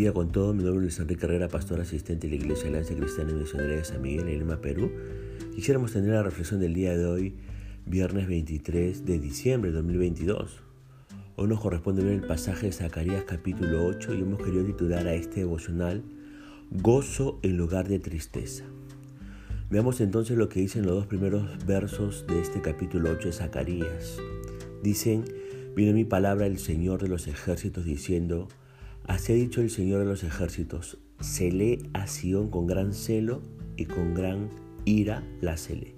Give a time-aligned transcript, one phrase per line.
[0.00, 0.54] bendiga con todo.
[0.54, 3.74] Mi nombre es Luis Enrique Carrera, pastor asistente de la Iglesia Alianza Cristiana y Misionera
[3.74, 4.90] de San Miguel en Lima, Perú.
[5.54, 7.34] Quisiéramos tener la reflexión del día de hoy,
[7.84, 10.62] viernes 23 de diciembre de 2022.
[11.36, 15.12] Hoy nos corresponde ver el pasaje de Zacarías capítulo 8 y hemos querido titular a
[15.12, 16.02] este devocional
[16.70, 18.64] Gozo en lugar de tristeza.
[19.68, 24.16] Veamos entonces lo que dicen los dos primeros versos de este capítulo 8 de Zacarías.
[24.82, 25.24] Dicen,
[25.76, 28.48] vino mi palabra el Señor de los ejércitos diciendo,
[29.06, 33.42] Así ha dicho el Señor de los ejércitos, celé a Sión con gran celo
[33.76, 34.48] y con gran
[34.84, 35.94] ira la celé.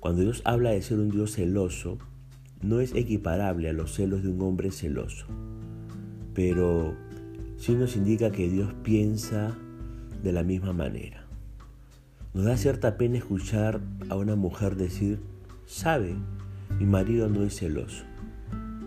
[0.00, 1.98] Cuando Dios habla de ser un Dios celoso,
[2.62, 5.26] no es equiparable a los celos de un hombre celoso,
[6.34, 6.94] pero
[7.56, 9.56] sí nos indica que Dios piensa
[10.22, 11.26] de la misma manera.
[12.32, 15.20] Nos da cierta pena escuchar a una mujer decir,
[15.66, 16.14] sabe,
[16.78, 18.04] mi marido no es celoso.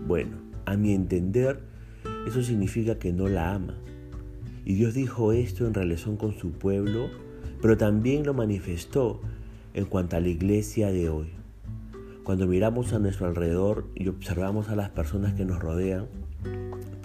[0.08, 1.62] Bueno, a mi entender,
[2.28, 3.76] eso significa que no la ama.
[4.66, 7.10] Y Dios dijo esto en relación con su pueblo,
[7.62, 9.22] pero también lo manifestó
[9.74, 11.28] en cuanto a la iglesia de hoy.
[12.24, 16.08] Cuando miramos a nuestro alrededor y observamos a las personas que nos rodean,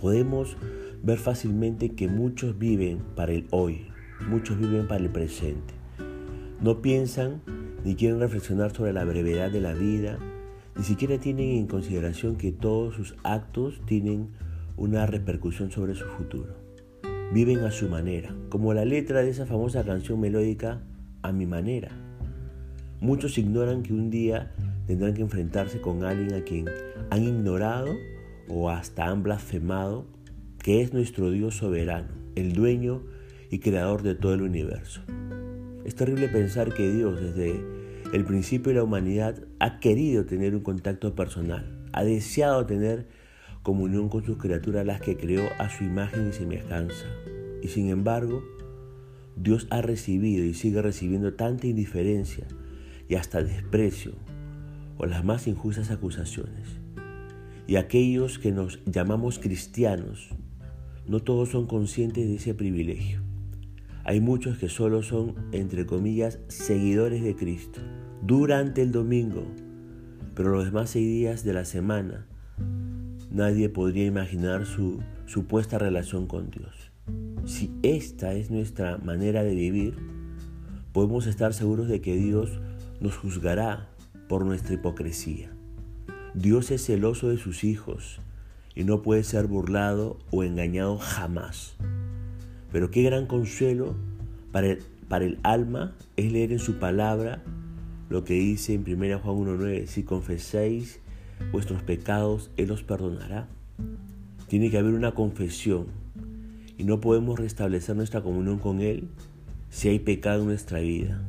[0.00, 0.56] podemos
[1.02, 3.88] ver fácilmente que muchos viven para el hoy,
[4.28, 5.75] muchos viven para el presente.
[6.60, 7.42] No piensan
[7.84, 10.19] ni quieren reflexionar sobre la brevedad de la vida,
[10.77, 14.28] ni siquiera tienen en consideración que todos sus actos tienen
[14.78, 16.54] una repercusión sobre su futuro.
[17.32, 20.80] Viven a su manera, como la letra de esa famosa canción melódica
[21.20, 21.90] A mi manera.
[23.00, 24.52] Muchos ignoran que un día
[24.86, 26.66] tendrán que enfrentarse con alguien a quien
[27.10, 27.88] han ignorado
[28.48, 30.06] o hasta han blasfemado,
[30.62, 33.02] que es nuestro Dios soberano, el dueño
[33.50, 35.02] y creador de todo el universo.
[35.84, 37.60] Es terrible pensar que Dios desde
[38.12, 43.08] el principio de la humanidad ha querido tener un contacto personal, ha deseado tener
[43.62, 47.06] comunión con sus criaturas las que creó a su imagen y semejanza.
[47.62, 48.42] Y sin embargo,
[49.36, 52.47] Dios ha recibido y sigue recibiendo tanta indiferencia
[53.08, 54.12] y hasta desprecio
[54.97, 56.80] o las más injustas acusaciones.
[57.66, 60.30] Y aquellos que nos llamamos cristianos,
[61.06, 63.22] no todos son conscientes de ese privilegio.
[64.04, 67.80] Hay muchos que solo son, entre comillas, seguidores de Cristo
[68.22, 69.44] durante el domingo,
[70.34, 72.26] pero los demás seis días de la semana
[73.31, 76.91] nadie podría imaginar su supuesta relación con Dios.
[77.44, 79.94] Si esta es nuestra manera de vivir,
[80.93, 82.61] podemos estar seguros de que Dios
[83.00, 83.89] nos juzgará
[84.28, 85.50] por nuestra hipocresía.
[86.34, 88.21] Dios es celoso de sus hijos
[88.75, 91.77] y no puede ser burlado o engañado jamás.
[92.71, 93.97] Pero qué gran consuelo
[94.53, 94.69] para
[95.25, 97.43] el, alma es leer en su palabra
[98.09, 101.00] lo que dice en 1 Juan 1.9, si confesáis
[101.53, 103.49] vuestros pecados, Él los perdonará.
[104.49, 105.87] Tiene que haber una confesión
[106.76, 109.09] y no podemos restablecer nuestra comunión con Él
[109.71, 111.22] si hay pecado en nuestra vida,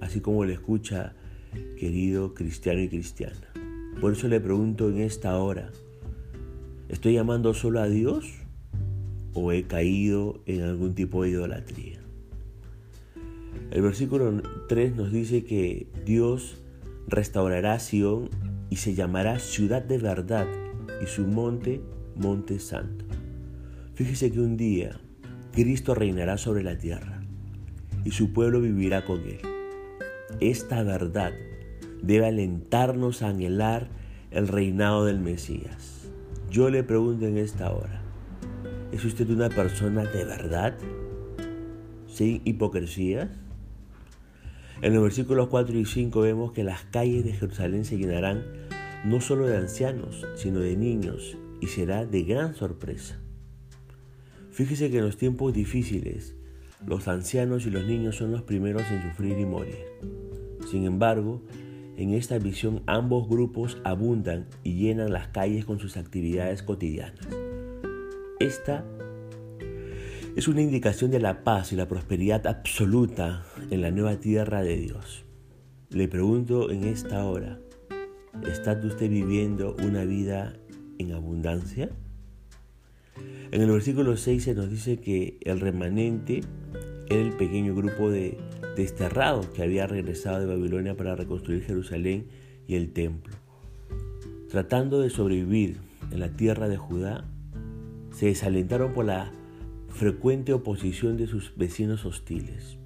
[0.00, 1.14] así como le escucha,
[1.78, 3.52] querido cristiano y cristiana.
[4.00, 5.70] Por eso le pregunto en esta hora,
[6.88, 8.32] ¿estoy llamando solo a Dios
[9.34, 12.00] o he caído en algún tipo de idolatría?
[13.70, 16.58] El versículo 3 nos dice que Dios
[17.08, 18.28] restaurará a Sion
[18.72, 20.46] y se llamará ciudad de verdad
[21.02, 21.82] y su monte,
[22.16, 23.04] monte santo.
[23.92, 24.98] Fíjese que un día
[25.52, 27.22] Cristo reinará sobre la tierra
[28.02, 29.40] y su pueblo vivirá con él.
[30.40, 31.34] Esta verdad
[32.02, 33.90] debe alentarnos a anhelar
[34.30, 36.08] el reinado del Mesías.
[36.50, 38.00] Yo le pregunto en esta hora,
[38.90, 40.78] ¿es usted una persona de verdad?
[42.06, 43.28] ¿Sin hipocresías?
[44.82, 48.42] En los versículos 4 y 5 vemos que las calles de Jerusalén se llenarán
[49.04, 53.20] no solo de ancianos, sino de niños, y será de gran sorpresa.
[54.50, 56.34] Fíjese que en los tiempos difíciles,
[56.84, 59.86] los ancianos y los niños son los primeros en sufrir y morir.
[60.68, 61.42] Sin embargo,
[61.96, 67.28] en esta visión ambos grupos abundan y llenan las calles con sus actividades cotidianas.
[68.40, 68.84] Esta
[70.34, 74.78] es una indicación de la paz y la prosperidad absoluta en la nueva tierra de
[74.78, 75.24] Dios.
[75.90, 77.58] Le pregunto en esta hora,
[78.50, 80.54] ¿está usted viviendo una vida
[80.98, 81.90] en abundancia?
[83.50, 86.40] En el versículo 6 se nos dice que el remanente
[87.10, 88.38] era el pequeño grupo de
[88.74, 92.28] desterrados que había regresado de Babilonia para reconstruir Jerusalén
[92.66, 93.34] y el templo.
[94.48, 95.76] Tratando de sobrevivir
[96.10, 97.26] en la tierra de Judá,
[98.12, 99.30] se desalentaron por la
[99.92, 102.78] frecuente oposición de sus vecinos hostiles.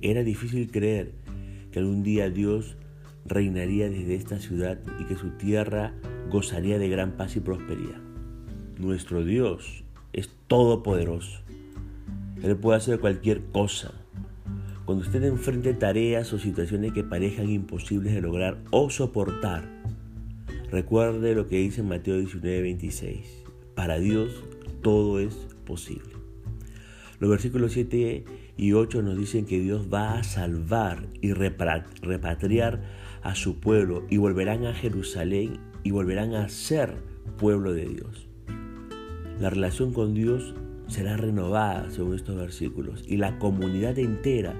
[0.00, 1.12] Era difícil creer
[1.72, 2.76] que algún día Dios
[3.24, 5.92] reinaría desde esta ciudad y que su tierra
[6.30, 8.00] gozaría de gran paz y prosperidad.
[8.78, 11.40] Nuestro Dios es todopoderoso
[12.42, 13.92] Él puede hacer cualquier cosa.
[14.84, 19.64] Cuando usted enfrente tareas o situaciones que parezcan imposibles de lograr o soportar,
[20.70, 23.42] recuerde lo que dice Mateo 19, 26.
[23.74, 24.44] Para Dios
[24.82, 25.34] todo es
[25.64, 26.15] posible.
[27.18, 28.24] Los versículos 7
[28.56, 32.82] y 8 nos dicen que Dios va a salvar y repatriar
[33.22, 36.94] a su pueblo y volverán a Jerusalén y volverán a ser
[37.38, 38.28] pueblo de Dios.
[39.40, 40.54] La relación con Dios
[40.88, 44.54] será renovada según estos versículos y la comunidad entera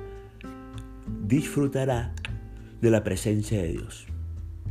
[1.26, 2.14] disfrutará
[2.80, 4.06] de la presencia de Dios.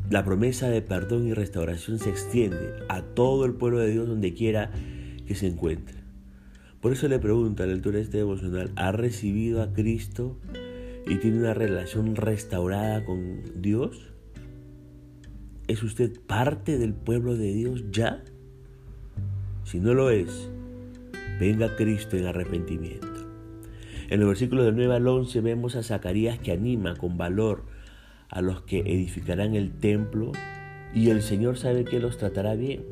[0.10, 4.34] La promesa de perdón y restauración se extiende a todo el pueblo de Dios donde
[4.34, 4.72] quiera
[5.28, 6.05] que se encuentre.
[6.82, 10.38] Por eso le pregunto a la lectura de este devocional, ¿ha recibido a Cristo
[11.08, 14.12] y tiene una relación restaurada con Dios?
[15.68, 18.24] ¿Es usted parte del pueblo de Dios ya?
[19.64, 20.50] Si no lo es,
[21.40, 23.08] venga Cristo en arrepentimiento.
[24.10, 27.64] En los versículos del 9 al 11 vemos a Zacarías que anima con valor
[28.30, 30.32] a los que edificarán el templo
[30.94, 32.84] y el Señor sabe que los tratará bien.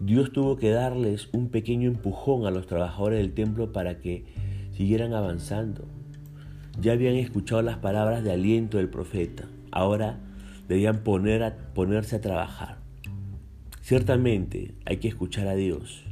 [0.00, 4.24] Dios tuvo que darles un pequeño empujón a los trabajadores del templo para que
[4.72, 5.86] siguieran avanzando.
[6.80, 9.44] Ya habían escuchado las palabras de aliento del profeta.
[9.70, 10.18] Ahora
[10.68, 12.78] debían ponerse a trabajar.
[13.80, 16.04] Ciertamente hay que escuchar a Dios,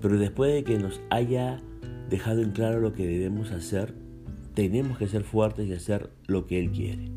[0.00, 1.60] pero después de que nos haya
[2.08, 3.94] dejado en claro lo que debemos hacer,
[4.54, 7.10] tenemos que ser fuertes y hacer lo que Él quiere.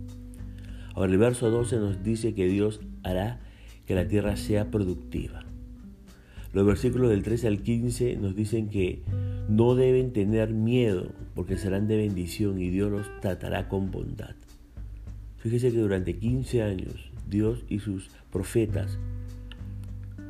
[0.95, 3.39] Ahora el verso 12 nos dice que Dios hará
[3.85, 5.46] que la tierra sea productiva.
[6.53, 9.03] Los versículos del 13 al 15 nos dicen que
[9.49, 14.35] no deben tener miedo porque serán de bendición y Dios los tratará con bondad.
[15.37, 18.97] Fíjese que durante 15 años Dios y sus profetas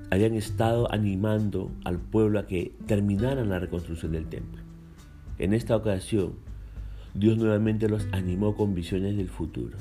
[0.09, 4.61] habían estado animando al pueblo a que terminaran la reconstrucción del templo.
[5.37, 6.33] En esta ocasión,
[7.13, 9.77] Dios nuevamente los animó con visiones del futuro.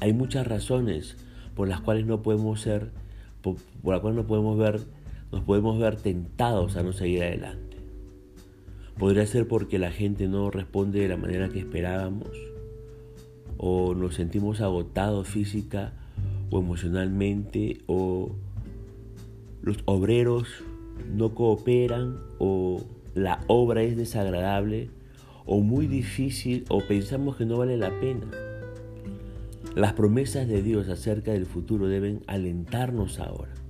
[0.00, 1.16] Hay muchas razones
[1.54, 2.90] por las cuales no podemos ser,
[3.42, 4.80] por, las cuales no podemos ver,
[5.36, 7.76] nos podemos ver tentados a no seguir adelante.
[8.98, 12.30] Podría ser porque la gente no responde de la manera que esperábamos
[13.58, 15.92] o nos sentimos agotados física
[16.50, 18.34] o emocionalmente o
[19.60, 20.48] los obreros
[21.14, 22.82] no cooperan o
[23.14, 24.88] la obra es desagradable
[25.44, 28.26] o muy difícil o pensamos que no vale la pena.
[29.74, 33.65] Las promesas de Dios acerca del futuro deben alentarnos ahora.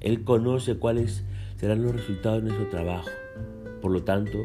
[0.00, 1.24] Él conoce cuáles
[1.56, 3.08] serán los resultados de nuestro trabajo.
[3.80, 4.38] Por lo tanto,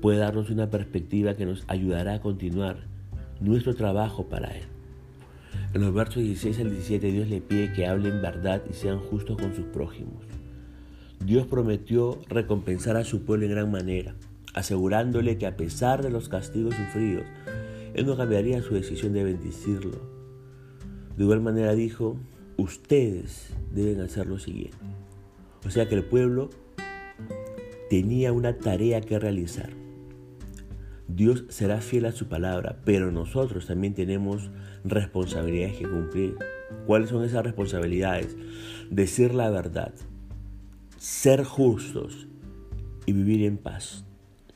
[0.00, 2.78] puede darnos una perspectiva que nos ayudará a continuar
[3.40, 4.64] nuestro trabajo para Él.
[5.74, 9.38] En los versos 16 al 17 Dios le pide que hablen verdad y sean justos
[9.38, 10.24] con sus prójimos.
[11.24, 14.14] Dios prometió recompensar a su pueblo en gran manera,
[14.54, 17.24] asegurándole que a pesar de los castigos sufridos,
[17.94, 20.00] Él no cambiaría su decisión de bendecirlo.
[21.16, 22.16] De igual manera dijo,
[22.62, 24.78] ustedes deben hacer lo siguiente.
[25.64, 26.50] O sea que el pueblo
[27.90, 29.70] tenía una tarea que realizar.
[31.08, 34.50] Dios será fiel a su palabra, pero nosotros también tenemos
[34.84, 36.36] responsabilidades que cumplir.
[36.86, 38.36] ¿Cuáles son esas responsabilidades?
[38.90, 39.92] Decir la verdad,
[40.96, 42.28] ser justos
[43.04, 44.04] y vivir en paz.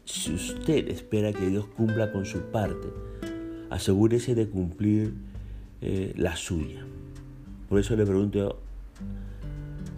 [0.04, 2.88] Si usted espera que Dios cumpla con su parte,
[3.70, 5.14] asegúrese de cumplir
[5.82, 6.86] eh, la suya.
[7.68, 8.58] Por eso le pregunto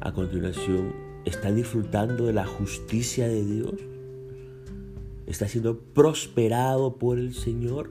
[0.01, 0.93] a continuación,
[1.25, 3.75] ¿está disfrutando de la justicia de Dios?
[5.29, 7.91] está siendo prosperado por el Señor.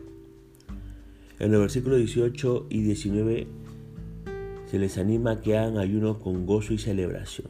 [1.40, 3.48] En los versículos 18 y 19
[4.66, 7.50] se les anima a que hagan ayuno con gozo y celebración.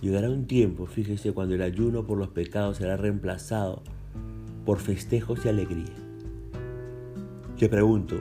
[0.00, 3.82] Llegará un tiempo, fíjese, cuando el ayuno por los pecados será reemplazado
[4.64, 5.96] por festejos y alegría.
[7.58, 8.20] Te pregunto,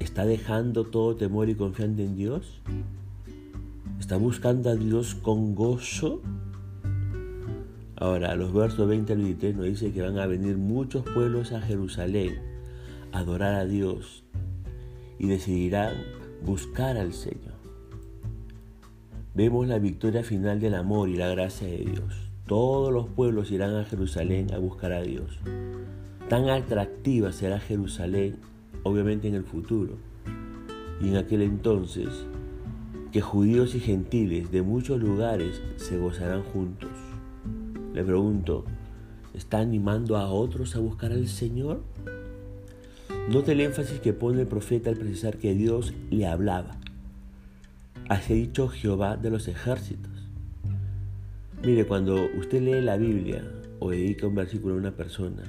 [0.00, 2.60] ¿está dejando todo temor y confiando en Dios?
[3.98, 6.20] ¿Está buscando a Dios con gozo?
[7.96, 11.60] Ahora, los versos 20 al 23 nos dice que van a venir muchos pueblos a
[11.60, 12.38] Jerusalén
[13.12, 14.24] a adorar a Dios
[15.18, 15.94] y decidirán
[16.44, 17.54] buscar al Señor.
[19.34, 22.30] Vemos la victoria final del amor y la gracia de Dios.
[22.46, 25.38] Todos los pueblos irán a Jerusalén a buscar a Dios.
[26.28, 28.36] Tan atractiva será Jerusalén,
[28.84, 29.96] obviamente en el futuro.
[31.00, 32.08] Y en aquel entonces,
[33.10, 36.90] que judíos y gentiles de muchos lugares se gozarán juntos.
[37.92, 38.64] Le pregunto,
[39.34, 41.82] ¿está animando a otros a buscar al Señor?
[43.28, 46.76] Note el énfasis que pone el profeta al precisar que Dios le hablaba.
[48.08, 50.12] Así ha dicho Jehová de los ejércitos.
[51.64, 53.42] Mire, cuando usted lee la Biblia
[53.78, 55.42] o dedica un versículo a una persona,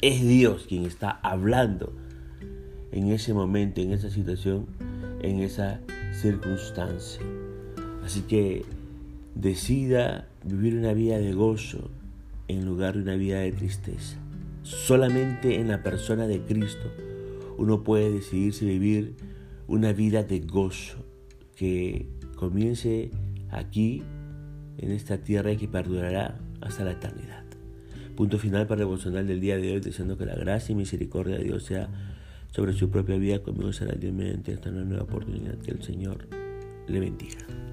[0.00, 1.92] es Dios quien está hablando
[2.92, 4.66] en ese momento, en esa situación,
[5.22, 5.80] en esa
[6.12, 7.22] circunstancia.
[8.04, 8.64] Así que
[9.34, 11.90] decida vivir una vida de gozo
[12.48, 14.16] en lugar de una vida de tristeza.
[14.62, 16.92] Solamente en la persona de Cristo
[17.58, 19.14] uno puede decidirse vivir
[19.68, 21.04] una vida de gozo
[21.54, 23.10] que comience
[23.50, 24.02] aquí
[24.78, 27.44] en esta tierra y que perdurará hasta la eternidad.
[28.16, 31.36] Punto final para el devocional del día de hoy, deseando que la gracia y misericordia
[31.36, 31.88] de Dios sea
[32.50, 33.42] sobre su propia vida.
[33.42, 36.28] Conmigo será Dios mediante esta nueva oportunidad que el Señor
[36.86, 37.69] le bendiga.